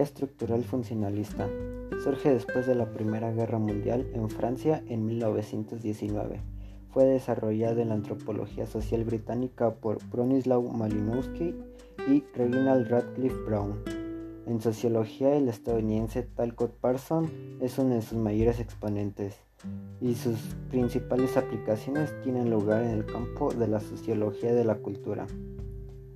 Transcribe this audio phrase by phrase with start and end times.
[0.00, 1.46] Estructural funcionalista.
[2.02, 6.40] Surge después de la Primera Guerra Mundial en Francia en 1919.
[6.88, 11.54] Fue desarrollada en la antropología social británica por Bronislaw Malinowski
[12.08, 13.82] y Reginald Radcliffe Brown.
[14.46, 17.30] En sociología, el estadounidense Talcott Parsons
[17.60, 19.36] es uno de sus mayores exponentes
[20.00, 20.38] y sus
[20.70, 25.26] principales aplicaciones tienen lugar en el campo de la sociología de la cultura.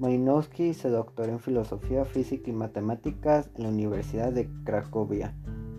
[0.00, 5.36] Malinowski se doctoró en filosofía, física y matemáticas en la Universidad de Cracovia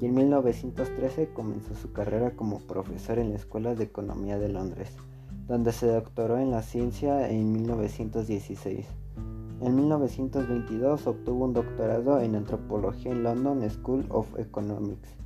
[0.00, 4.96] y en 1913 comenzó su carrera como profesor en la Escuela de Economía de Londres,
[5.46, 8.86] donde se doctoró en la ciencia en 1916.
[9.60, 15.16] En 1922 obtuvo un doctorado en antropología en London School of Economics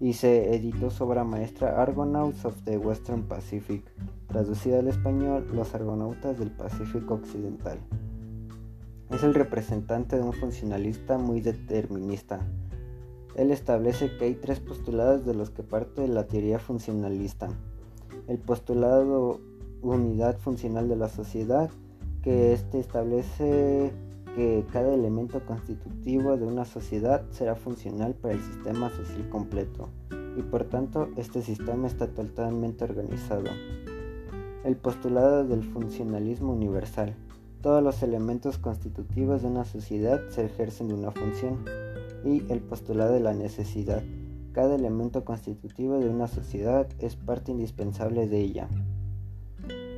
[0.00, 3.84] y se editó su obra maestra Argonauts of the Western Pacific,
[4.28, 7.78] traducida al español Los Argonautas del Pacífico Occidental.
[9.10, 12.40] Es el representante de un funcionalista muy determinista.
[13.34, 17.48] Él establece que hay tres postulados de los que parte la teoría funcionalista.
[18.28, 19.40] El postulado
[19.82, 21.70] unidad funcional de la sociedad,
[22.22, 23.92] que éste establece
[24.36, 29.88] que cada elemento constitutivo de una sociedad será funcional para el sistema social completo
[30.36, 33.50] y por tanto este sistema está totalmente organizado.
[34.64, 37.16] El postulado del funcionalismo universal,
[37.62, 41.64] todos los elementos constitutivos de una sociedad se ejercen de una función.
[42.24, 44.02] Y el postulado de la necesidad.
[44.52, 48.68] Cada elemento constitutivo de una sociedad es parte indispensable de ella.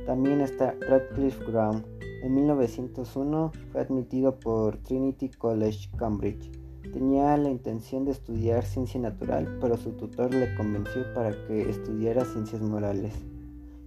[0.05, 1.83] También está Radcliffe Brown.
[2.23, 6.51] En 1901 fue admitido por Trinity College, Cambridge.
[6.93, 12.23] Tenía la intención de estudiar ciencia natural, pero su tutor le convenció para que estudiara
[12.25, 13.13] ciencias morales.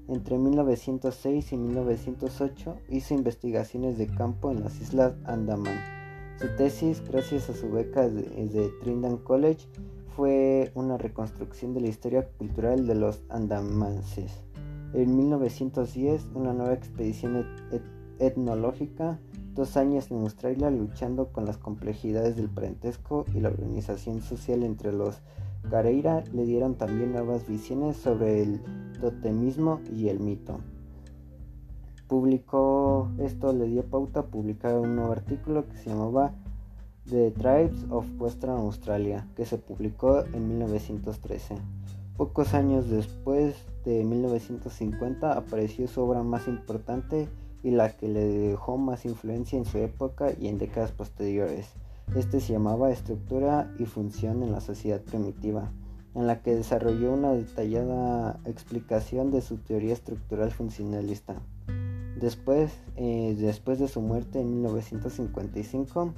[0.09, 5.77] Entre 1906 y 1908 hizo investigaciones de campo en las Islas Andaman.
[6.39, 9.67] Su tesis, gracias a su beca de, de College,
[10.15, 14.43] fue una reconstrucción de la historia cultural de los andamanses.
[14.95, 17.45] En 1910, una nueva expedición
[18.19, 19.19] etnológica,
[19.57, 24.93] dos años en Australia luchando con las complejidades del parentesco y la organización social entre
[24.93, 25.23] los
[25.71, 28.61] Careira le dieron también nuevas visiones sobre el
[29.01, 30.61] totemismo y el mito.
[32.07, 36.35] Publicó, esto le dio pauta a publicar un nuevo artículo que se llamaba
[37.09, 41.57] The Tribes of Western Australia, que se publicó en 1913.
[42.17, 47.29] Pocos años después de 1950 apareció su obra más importante
[47.67, 51.67] y la que le dejó más influencia en su época y en décadas posteriores.
[52.15, 55.73] Este se llamaba Estructura y Función en la Sociedad Primitiva,
[56.15, 61.43] en la que desarrolló una detallada explicación de su teoría estructural funcionalista.
[62.21, 66.15] Después, eh, después de su muerte en 1955,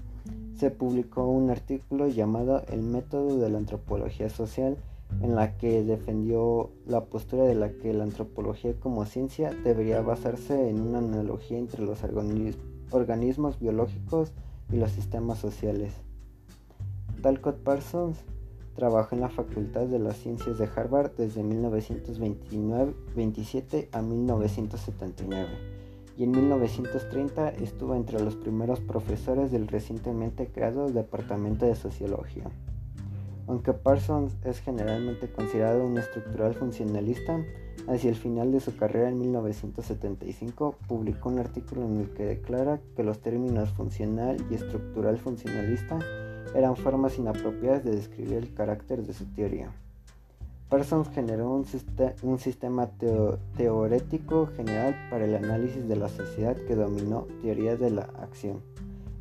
[0.54, 4.76] se publicó un artículo llamado El método de la antropología social,
[5.22, 10.68] en la que defendió la postura de la que la antropología como ciencia debería basarse
[10.68, 11.98] en una analogía entre los
[12.90, 14.32] organismos biológicos
[14.72, 15.94] y los sistemas sociales.
[17.22, 18.18] Talcott Parsons
[18.76, 25.48] trabajó en la Facultad de las Ciencias de Harvard desde 1927 a 1979
[26.16, 32.44] y en 1930 estuvo entre los primeros profesores del recientemente creado Departamento de Sociología.
[33.48, 37.42] Aunque Parsons es generalmente considerado un estructural funcionalista,
[37.88, 42.78] hacia el final de su carrera en 1975 publicó un artículo en el que declara
[42.94, 45.98] que los términos funcional y estructural funcionalista
[46.54, 49.70] eran formas inapropiadas de describir el carácter de su teoría.
[50.68, 51.64] Parsons generó un,
[52.38, 52.90] sistema
[53.56, 58.60] teorético general para el análisis de la sociedad que dominó teoría de la acción.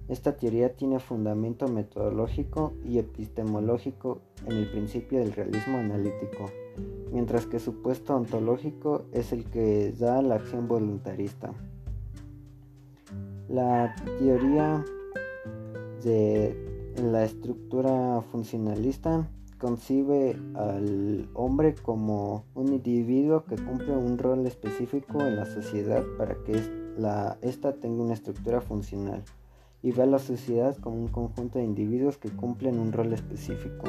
[0.10, 6.46] Esta teoría tiene fundamento metodológico y epistemológico en el principio del realismo analítico,
[7.12, 11.52] mientras que su puesto ontológico es el que da la acción voluntarista.
[13.50, 14.86] La teoría
[16.04, 16.56] de
[17.04, 19.30] la estructura funcionalista
[19.60, 26.36] concibe al hombre como un individuo que cumple un rol específico en la sociedad para
[26.46, 26.62] que
[27.42, 29.24] ésta tenga una estructura funcional
[29.82, 33.86] y ve a la sociedad como un conjunto de individuos que cumplen un rol específico.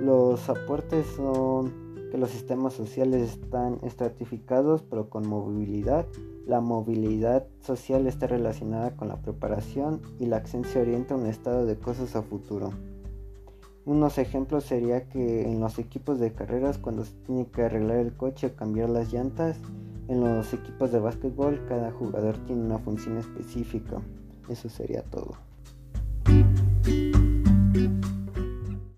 [0.00, 6.06] Los aportes son que los sistemas sociales están estratificados pero con movilidad.
[6.46, 11.26] La movilidad social está relacionada con la preparación y la acción se orienta a un
[11.26, 12.70] estado de cosas a futuro.
[13.86, 18.16] Unos ejemplos sería que en los equipos de carreras cuando se tiene que arreglar el
[18.16, 19.60] coche o cambiar las llantas,
[20.08, 24.00] en los equipos de básquetbol cada jugador tiene una función específica.
[24.48, 25.36] Eso sería todo.